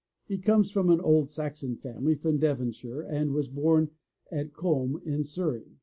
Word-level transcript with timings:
He 0.25 0.39
comes 0.39 0.75
of 0.75 0.89
an 0.89 0.99
old 0.99 1.29
Saxon 1.29 1.75
family 1.75 2.15
from 2.15 2.39
Dev 2.39 2.57
onshire 2.59 3.03
and 3.07 3.33
was 3.33 3.49
bom 3.49 3.91
at 4.31 4.51
Combe 4.51 4.99
in 5.05 5.23
Surrey. 5.23 5.77